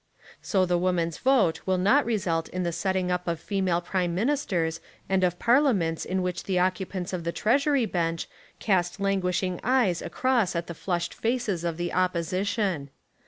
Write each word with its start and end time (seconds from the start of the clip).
So 0.41 0.65
the 0.65 0.79
woman's 0.79 1.19
vote 1.19 1.61
will 1.67 1.77
not 1.77 2.07
result 2.07 2.49
in 2.49 2.63
the 2.63 2.71
setting 2.71 3.11
up 3.11 3.27
of 3.27 3.39
female 3.39 3.81
prime 3.81 4.15
ministers 4.15 4.81
and 5.07 5.23
of 5.23 5.37
parliaments 5.37 6.05
in 6.05 6.23
which 6.23 6.45
the 6.45 6.57
occupants 6.57 7.13
of 7.13 7.23
the 7.23 7.31
treasury 7.31 7.85
bench 7.85 8.27
cast 8.57 8.99
languishing 8.99 9.59
eyes 9.63 10.01
across 10.01 10.55
at 10.55 10.65
the 10.65 10.73
flushed 10.73 11.13
faces 11.13 11.63
of 11.63 11.77
the 11.77 11.93
opposition. 11.93 12.89